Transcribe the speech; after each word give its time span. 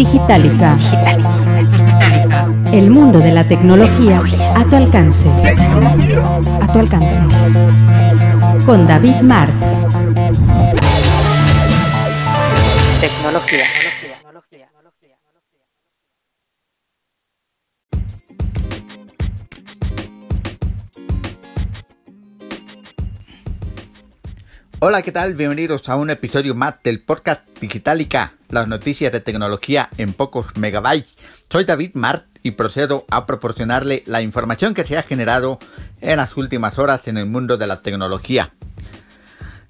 Digitalica. 0.00 0.78
El 2.72 2.88
mundo 2.88 3.18
de 3.18 3.32
la 3.32 3.44
tecnología 3.44 4.22
a 4.56 4.64
tu 4.64 4.76
alcance. 4.76 5.28
A 6.62 6.72
tu 6.72 6.78
alcance. 6.78 7.20
Con 8.64 8.86
David 8.86 9.16
Martz. 9.20 9.52
Tecnología. 13.02 13.79
Hola, 24.82 25.02
¿qué 25.02 25.12
tal? 25.12 25.34
Bienvenidos 25.34 25.90
a 25.90 25.96
un 25.96 26.08
episodio 26.08 26.54
más 26.54 26.82
del 26.82 27.00
podcast 27.00 27.42
Digitalica, 27.60 28.32
las 28.48 28.66
noticias 28.66 29.12
de 29.12 29.20
tecnología 29.20 29.90
en 29.98 30.14
pocos 30.14 30.56
megabytes. 30.56 31.16
Soy 31.50 31.64
David 31.64 31.90
Mart 31.92 32.24
y 32.42 32.52
procedo 32.52 33.04
a 33.10 33.26
proporcionarle 33.26 34.02
la 34.06 34.22
información 34.22 34.72
que 34.72 34.86
se 34.86 34.96
ha 34.96 35.02
generado 35.02 35.58
en 36.00 36.16
las 36.16 36.34
últimas 36.38 36.78
horas 36.78 37.08
en 37.08 37.18
el 37.18 37.26
mundo 37.26 37.58
de 37.58 37.66
la 37.66 37.82
tecnología. 37.82 38.54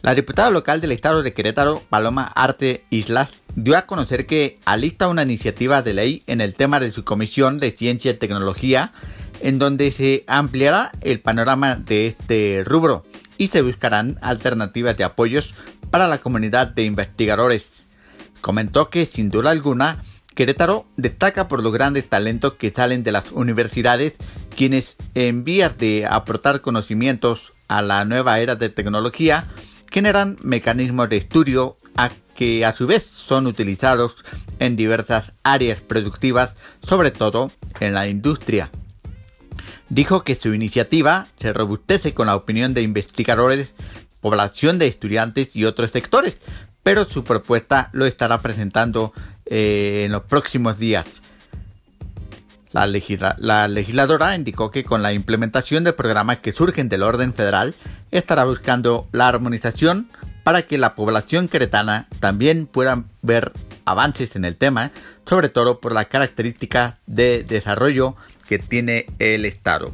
La 0.00 0.14
diputada 0.14 0.50
local 0.50 0.80
del 0.80 0.92
estado 0.92 1.24
de 1.24 1.34
Querétaro, 1.34 1.82
Paloma 1.90 2.30
Arte 2.36 2.84
Islas, 2.90 3.30
dio 3.56 3.76
a 3.76 3.86
conocer 3.86 4.26
que 4.26 4.60
alista 4.64 5.08
una 5.08 5.24
iniciativa 5.24 5.82
de 5.82 5.92
ley 5.92 6.22
en 6.28 6.40
el 6.40 6.54
tema 6.54 6.78
de 6.78 6.92
su 6.92 7.02
comisión 7.02 7.58
de 7.58 7.72
ciencia 7.72 8.12
y 8.12 8.14
tecnología, 8.14 8.92
en 9.40 9.58
donde 9.58 9.90
se 9.90 10.22
ampliará 10.28 10.92
el 11.00 11.18
panorama 11.18 11.74
de 11.74 12.06
este 12.06 12.62
rubro 12.64 13.04
y 13.40 13.46
se 13.46 13.62
buscarán 13.62 14.18
alternativas 14.20 14.98
de 14.98 15.04
apoyos 15.04 15.54
para 15.90 16.06
la 16.08 16.18
comunidad 16.18 16.66
de 16.66 16.84
investigadores. 16.84 17.70
Comentó 18.42 18.90
que 18.90 19.06
sin 19.06 19.30
duda 19.30 19.50
alguna 19.50 20.04
Querétaro 20.34 20.84
destaca 20.98 21.48
por 21.48 21.62
los 21.62 21.72
grandes 21.72 22.06
talentos 22.06 22.54
que 22.54 22.70
salen 22.70 23.02
de 23.02 23.12
las 23.12 23.32
universidades, 23.32 24.12
quienes 24.54 24.96
en 25.14 25.42
vías 25.42 25.78
de 25.78 26.06
aportar 26.06 26.60
conocimientos 26.60 27.54
a 27.66 27.80
la 27.80 28.04
nueva 28.04 28.40
era 28.40 28.56
de 28.56 28.68
tecnología, 28.68 29.48
generan 29.90 30.36
mecanismos 30.42 31.08
de 31.08 31.16
estudio 31.16 31.78
a 31.96 32.10
que 32.36 32.66
a 32.66 32.74
su 32.74 32.86
vez 32.86 33.04
son 33.04 33.46
utilizados 33.46 34.16
en 34.58 34.76
diversas 34.76 35.32
áreas 35.44 35.80
productivas, 35.80 36.56
sobre 36.86 37.10
todo 37.10 37.50
en 37.80 37.94
la 37.94 38.06
industria 38.06 38.70
dijo 39.88 40.24
que 40.24 40.36
su 40.36 40.54
iniciativa 40.54 41.26
se 41.38 41.52
robustece 41.52 42.14
con 42.14 42.26
la 42.26 42.36
opinión 42.36 42.74
de 42.74 42.82
investigadores, 42.82 43.72
población 44.20 44.78
de 44.78 44.86
estudiantes 44.86 45.56
y 45.56 45.64
otros 45.64 45.90
sectores, 45.90 46.38
pero 46.82 47.04
su 47.04 47.24
propuesta 47.24 47.90
lo 47.92 48.06
estará 48.06 48.40
presentando 48.40 49.12
eh, 49.46 50.02
en 50.04 50.12
los 50.12 50.22
próximos 50.22 50.78
días. 50.78 51.22
La, 52.72 52.86
la, 53.38 53.66
legisladora 53.66 54.36
indicó 54.36 54.70
que 54.70 54.84
con 54.84 55.02
la 55.02 55.12
implementación 55.12 55.82
de 55.82 55.92
programas 55.92 56.38
que 56.38 56.52
surgen 56.52 56.88
del 56.88 57.02
orden 57.02 57.34
federal, 57.34 57.74
estará 58.12 58.44
buscando 58.44 59.08
la 59.10 59.26
armonización 59.26 60.08
para 60.44 60.62
que 60.62 60.78
la 60.78 60.94
población 60.94 61.48
queretana 61.48 62.06
también 62.20 62.66
pueda 62.66 63.02
ver 63.22 63.52
avances 63.84 64.36
en 64.36 64.44
el 64.44 64.56
tema, 64.56 64.92
sobre 65.28 65.48
todo 65.48 65.80
por 65.80 65.92
la 65.92 66.06
característica 66.06 66.98
de 67.06 67.44
desarrollo 67.44 68.16
que 68.50 68.58
tiene 68.58 69.06
el 69.20 69.44
Estado. 69.44 69.92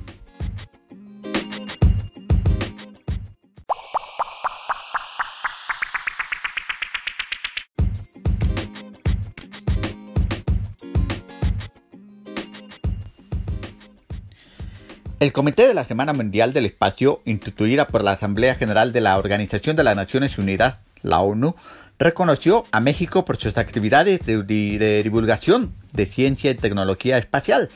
El 15.21 15.35
Comité 15.35 15.67
de 15.67 15.75
la 15.75 15.85
Semana 15.85 16.15
Mundial 16.15 16.55
del 16.55 16.65
Espacio, 16.65 17.21
instituida 17.27 17.89
por 17.89 18.03
la 18.03 18.13
Asamblea 18.13 18.55
General 18.55 18.95
de 18.95 19.03
la 19.03 19.19
Organización 19.19 19.77
de 19.77 19.85
las 19.85 19.97
Naciones 19.97 20.39
Unidas, 20.39 20.79
la 21.03 21.21
ONU, 21.21 21.57
reconoció 21.99 22.67
a 22.73 22.81
México 22.81 23.25
por 23.25 23.37
sus 23.37 23.57
actividades 23.59 24.21
de, 24.25 25.03
divulgación 25.03 25.75
de 25.93 26.07
ciencia 26.07 26.51
y 26.51 26.55
tecnología 26.55 27.19
espacial, 27.19 27.71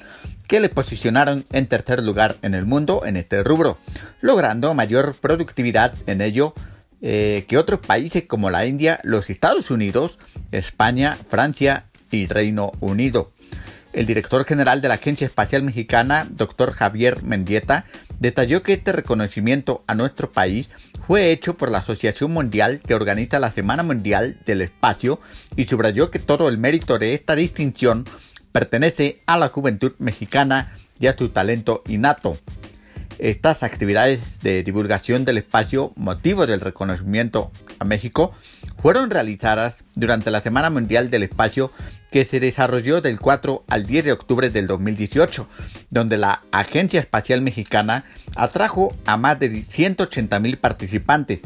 que 0.46 0.60
le 0.60 0.68
posicionaron 0.68 1.44
en 1.52 1.66
tercer 1.66 2.02
lugar 2.02 2.36
en 2.42 2.54
el 2.54 2.66
mundo 2.66 3.02
en 3.06 3.16
este 3.16 3.42
rubro, 3.44 3.78
logrando 4.20 4.74
mayor 4.74 5.14
productividad 5.14 5.94
en 6.06 6.20
ello 6.20 6.54
eh, 7.02 7.46
que 7.48 7.56
otros 7.56 7.80
países 7.80 8.24
como 8.24 8.50
la 8.50 8.66
India, 8.66 9.00
los 9.04 9.30
Estados 9.30 9.70
Unidos, 9.70 10.18
España, 10.52 11.16
Francia 11.28 11.86
y 12.10 12.26
Reino 12.26 12.72
Unido. 12.80 13.32
El 13.92 14.06
director 14.06 14.44
general 14.44 14.80
de 14.80 14.88
la 14.88 14.94
Agencia 14.94 15.26
Espacial 15.26 15.64
Mexicana, 15.64 16.26
Dr. 16.30 16.72
Javier 16.72 17.24
Mendieta, 17.24 17.86
detalló 18.20 18.62
que 18.62 18.74
este 18.74 18.92
reconocimiento 18.92 19.82
a 19.88 19.94
nuestro 19.94 20.30
país 20.30 20.68
fue 21.06 21.32
hecho 21.32 21.56
por 21.56 21.72
la 21.72 21.78
Asociación 21.78 22.30
Mundial 22.30 22.80
que 22.86 22.94
organiza 22.94 23.40
la 23.40 23.50
Semana 23.50 23.82
Mundial 23.82 24.38
del 24.46 24.62
Espacio 24.62 25.20
y 25.56 25.64
subrayó 25.64 26.10
que 26.10 26.20
todo 26.20 26.48
el 26.48 26.56
mérito 26.56 26.98
de 26.98 27.14
esta 27.14 27.34
distinción 27.34 28.04
pertenece 28.52 29.18
a 29.26 29.38
la 29.38 29.48
juventud 29.48 29.92
mexicana 29.98 30.72
y 31.00 31.08
a 31.08 31.16
su 31.16 31.30
talento 31.30 31.82
innato. 31.88 32.38
Estas 33.18 33.64
actividades 33.64 34.40
de 34.40 34.62
divulgación 34.62 35.24
del 35.24 35.38
espacio, 35.38 35.92
motivo 35.96 36.46
del 36.46 36.60
reconocimiento 36.60 37.50
a 37.80 37.84
México, 37.84 38.32
fueron 38.80 39.10
realizadas 39.10 39.84
durante 39.94 40.30
la 40.30 40.40
Semana 40.40 40.70
Mundial 40.70 41.10
del 41.10 41.24
Espacio 41.24 41.72
que 42.12 42.24
se 42.24 42.40
desarrolló 42.40 43.00
del 43.00 43.20
4 43.20 43.64
al 43.68 43.86
10 43.86 44.04
de 44.04 44.12
octubre 44.12 44.50
del 44.50 44.66
2018, 44.66 45.48
donde 45.90 46.18
la 46.18 46.42
Agencia 46.52 47.00
Espacial 47.00 47.40
Mexicana 47.40 48.04
atrajo 48.36 48.94
a 49.06 49.16
más 49.16 49.38
de 49.38 49.62
180 49.62 50.38
mil 50.40 50.58
participantes, 50.58 51.40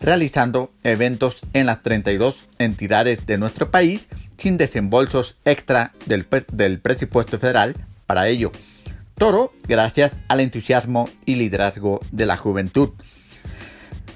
realizando 0.00 0.72
eventos 0.82 1.38
en 1.52 1.66
las 1.66 1.82
32 1.82 2.36
entidades 2.58 3.26
de 3.26 3.38
nuestro 3.38 3.70
país 3.70 4.06
sin 4.38 4.56
desembolsos 4.56 5.36
extra 5.44 5.92
del, 6.06 6.24
presupuesto 6.78 7.38
federal 7.38 7.76
para 8.06 8.28
ello. 8.28 8.52
Todo 9.14 9.52
gracias 9.68 10.12
al 10.28 10.40
entusiasmo 10.40 11.08
y 11.26 11.34
liderazgo 11.34 12.00
de 12.10 12.24
la 12.24 12.38
juventud. 12.38 12.90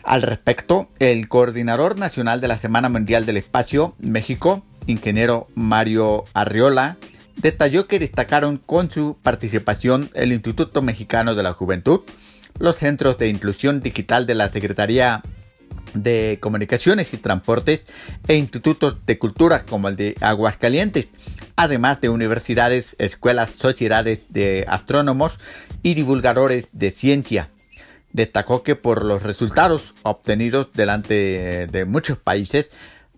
Al 0.04 0.20
respecto, 0.20 0.88
el 0.98 1.28
coordinador 1.28 1.98
nacional 1.98 2.42
de 2.42 2.48
la 2.48 2.58
Semana 2.58 2.90
Mundial 2.90 3.24
del 3.24 3.38
Espacio, 3.38 3.94
México, 3.98 4.62
ingeniero 4.86 5.48
Mario 5.54 6.24
Arriola, 6.34 6.98
detalló 7.36 7.86
que 7.86 7.98
destacaron 7.98 8.58
con 8.58 8.90
su 8.90 9.16
participación 9.22 10.10
el 10.12 10.32
Instituto 10.32 10.82
Mexicano 10.82 11.34
de 11.34 11.42
la 11.42 11.54
Juventud, 11.54 12.02
los 12.58 12.76
Centros 12.76 13.16
de 13.16 13.28
Inclusión 13.28 13.80
Digital 13.80 14.26
de 14.26 14.34
la 14.34 14.50
Secretaría 14.50 15.22
de 15.94 16.38
Comunicaciones 16.40 17.14
y 17.14 17.16
Transportes 17.16 17.84
e 18.28 18.36
institutos 18.36 19.06
de 19.06 19.18
cultura 19.18 19.64
como 19.64 19.88
el 19.88 19.96
de 19.96 20.16
Aguascalientes, 20.20 21.08
además 21.56 22.00
de 22.02 22.10
universidades, 22.10 22.94
escuelas, 22.98 23.50
sociedades 23.56 24.20
de 24.28 24.66
astrónomos 24.68 25.38
y 25.82 25.94
divulgadores 25.94 26.68
de 26.72 26.90
ciencia. 26.90 27.48
Destacó 28.14 28.62
que 28.62 28.76
por 28.76 29.04
los 29.04 29.24
resultados 29.24 29.92
obtenidos 30.04 30.68
delante 30.72 31.66
de 31.66 31.84
muchos 31.84 32.16
países, 32.16 32.70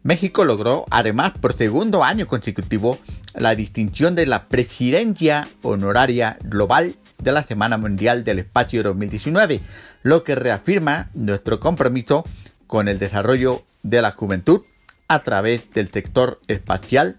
México 0.03 0.47
logró, 0.47 0.87
además 0.91 1.33
por 1.39 1.53
segundo 1.53 2.03
año 2.03 2.27
consecutivo, 2.27 2.99
la 3.35 3.55
distinción 3.55 4.15
de 4.15 4.25
la 4.25 4.49
presidencia 4.49 5.49
honoraria 5.61 6.39
global 6.45 6.97
de 7.19 7.33
la 7.33 7.43
Semana 7.43 7.77
Mundial 7.77 8.25
del 8.25 8.39
Espacio 8.39 8.83
2019, 8.83 9.61
lo 10.03 10.25
que 10.25 10.35
reafirma 10.35 11.11
nuestro 11.12 11.61
compromiso 11.61 12.25
con 12.67 12.89
el 12.89 12.99
desarrollo 12.99 13.65
de 13.83 14.01
la 14.01 14.12
juventud 14.12 14.62
a 15.09 15.19
través 15.23 15.71
del 15.73 15.91
sector 15.91 16.41
espacial 16.49 17.19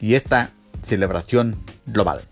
y 0.00 0.14
esta 0.14 0.52
celebración 0.86 1.56
global. 1.84 2.22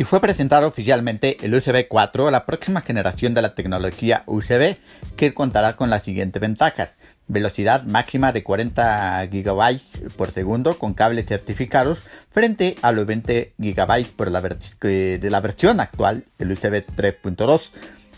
Y 0.00 0.04
fue 0.04 0.18
presentado 0.18 0.66
oficialmente 0.66 1.36
el 1.42 1.54
USB 1.54 1.86
4, 1.86 2.30
la 2.30 2.46
próxima 2.46 2.80
generación 2.80 3.34
de 3.34 3.42
la 3.42 3.54
tecnología 3.54 4.22
USB, 4.24 4.78
que 5.14 5.34
contará 5.34 5.76
con 5.76 5.90
las 5.90 6.04
siguientes 6.04 6.40
ventajas. 6.40 6.92
Velocidad 7.28 7.82
máxima 7.84 8.32
de 8.32 8.42
40 8.42 9.26
GB 9.26 9.78
por 10.16 10.32
segundo 10.32 10.78
con 10.78 10.94
cables 10.94 11.26
certificados 11.26 12.00
frente 12.30 12.76
a 12.80 12.92
los 12.92 13.04
20 13.04 13.52
GB 13.58 14.06
por 14.16 14.30
la 14.30 14.40
de 14.40 15.20
la 15.30 15.40
versión 15.40 15.80
actual 15.80 16.24
del 16.38 16.52
USB 16.52 16.82
3.2. 16.96 17.70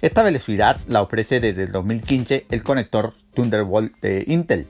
Esta 0.02 0.22
velocidad 0.22 0.76
la 0.86 1.02
ofrece 1.02 1.40
desde 1.40 1.64
el 1.64 1.72
2015 1.72 2.46
el 2.48 2.62
conector 2.62 3.12
Thunderbolt 3.34 3.92
de 4.00 4.22
Intel. 4.28 4.68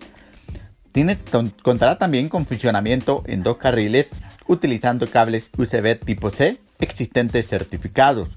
Contará 1.63 1.99
también 1.99 2.31
con 2.31 2.47
funcionamiento 2.47 3.23
en 3.27 3.43
dos 3.43 3.59
carriles 3.59 4.07
utilizando 4.47 5.07
cables 5.11 5.45
USB 5.59 5.99
tipo 6.03 6.31
C 6.31 6.59
existentes 6.83 7.49
certificados, 7.49 8.29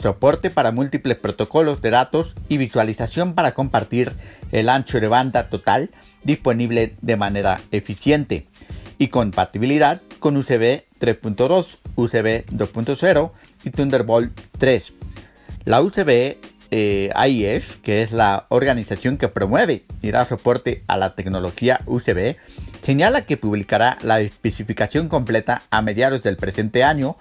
soporte 0.00 0.50
para 0.50 0.70
múltiples 0.70 1.16
protocolos 1.16 1.80
de 1.82 1.90
datos 1.90 2.34
y 2.48 2.58
visualización 2.58 3.34
para 3.34 3.54
compartir 3.54 4.12
el 4.52 4.68
ancho 4.68 5.00
de 5.00 5.08
banda 5.08 5.48
total 5.48 5.90
disponible 6.22 6.94
de 7.00 7.16
manera 7.16 7.60
eficiente 7.72 8.46
y 8.98 9.08
compatibilidad 9.08 10.02
con 10.20 10.36
USB 10.36 10.84
3.2, 11.00 11.78
USB 11.96 12.46
2.0 12.46 13.30
y 13.64 13.70
Thunderbolt 13.70 14.38
3. 14.58 14.92
La 15.64 15.82
USB 15.82 16.36
eh, 16.70 17.10
que 17.82 18.02
es 18.02 18.12
la 18.12 18.46
organización 18.48 19.18
que 19.18 19.28
promueve 19.28 19.84
y 20.02 20.10
da 20.10 20.24
soporte 20.24 20.82
a 20.88 20.96
la 20.96 21.14
tecnología 21.14 21.80
USB, 21.86 22.36
señala 22.82 23.22
que 23.22 23.36
publicará 23.36 23.98
la 24.02 24.20
especificación 24.20 25.08
completa 25.08 25.62
a 25.70 25.82
mediados 25.82 26.22
del 26.22 26.36
presente 26.36 26.84
año 26.84 27.16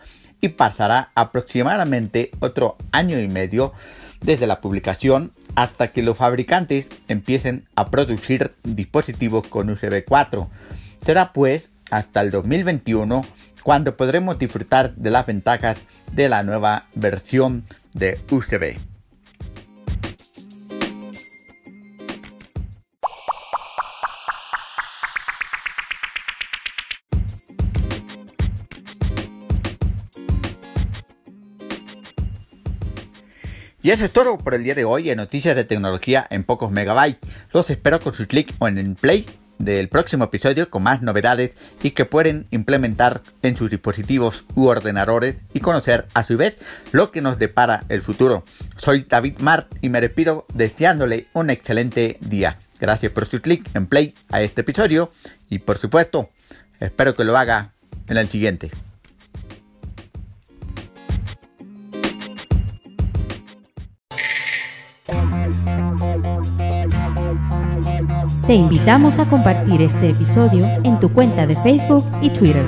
y 0.45 0.49
pasará 0.49 1.09
aproximadamente 1.15 2.31
otro 2.39 2.77
año 2.91 3.19
y 3.19 3.27
medio 3.27 3.73
desde 4.21 4.47
la 4.47 4.61
publicación 4.61 5.31
hasta 5.55 5.91
que 5.91 6.03
los 6.03 6.17
fabricantes 6.17 6.87
empiecen 7.07 7.65
a 7.75 7.89
producir 7.89 8.55
dispositivos 8.63 9.47
con 9.47 9.69
USB 9.69 10.03
4. 10.05 10.49
Será 11.05 11.33
pues 11.33 11.69
hasta 11.91 12.21
el 12.21 12.31
2021 12.31 13.25
cuando 13.63 13.97
podremos 13.97 14.37
disfrutar 14.37 14.95
de 14.95 15.11
las 15.11 15.25
ventajas 15.25 15.77
de 16.11 16.29
la 16.29 16.43
nueva 16.43 16.85
versión 16.93 17.65
de 17.93 18.19
USB. 18.29 18.94
Y 33.85 33.91
eso 33.91 34.03
es 34.03 34.11
todo 34.11 34.39
por 34.39 34.55
el 34.55 34.63
día 34.63 34.73
de 34.73 34.83
hoy 34.83 35.11
en 35.11 35.17
Noticias 35.17 35.55
de 35.55 35.63
Tecnología 35.63 36.25
en 36.31 36.43
pocos 36.43 36.71
megabytes. 36.71 37.19
Los 37.53 37.69
espero 37.69 37.99
con 37.99 38.15
su 38.15 38.25
clic 38.25 38.51
o 38.57 38.67
en 38.67 38.79
el 38.79 38.95
play 38.95 39.27
del 39.59 39.89
próximo 39.89 40.23
episodio 40.23 40.71
con 40.71 40.81
más 40.81 41.03
novedades 41.03 41.51
y 41.83 41.91
que 41.91 42.05
pueden 42.05 42.47
implementar 42.49 43.21
en 43.43 43.55
sus 43.55 43.69
dispositivos 43.69 44.43
u 44.55 44.65
ordenadores 44.65 45.35
y 45.53 45.59
conocer 45.59 46.07
a 46.15 46.23
su 46.23 46.35
vez 46.35 46.57
lo 46.93 47.11
que 47.11 47.21
nos 47.21 47.37
depara 47.37 47.83
el 47.87 48.01
futuro. 48.01 48.43
Soy 48.75 49.05
David 49.07 49.37
Mart 49.37 49.71
y 49.83 49.89
me 49.89 50.01
despido 50.01 50.47
deseándole 50.51 51.27
un 51.33 51.51
excelente 51.51 52.17
día. 52.21 52.57
Gracias 52.79 53.11
por 53.11 53.27
su 53.27 53.39
clic 53.39 53.69
en 53.75 53.85
play 53.85 54.15
a 54.29 54.41
este 54.41 54.61
episodio 54.61 55.11
y 55.47 55.59
por 55.59 55.77
supuesto 55.77 56.31
espero 56.79 57.13
que 57.13 57.23
lo 57.23 57.37
haga 57.37 57.69
en 58.07 58.17
el 58.17 58.29
siguiente. 58.29 58.71
Te 68.47 68.53
invitamos 68.53 69.17
a 69.17 69.25
compartir 69.25 69.81
este 69.81 70.11
episodio 70.11 70.67
en 70.83 70.99
tu 70.99 71.11
cuenta 71.11 71.47
de 71.47 71.55
Facebook 71.55 72.05
y 72.21 72.29
Twitter. 72.29 72.67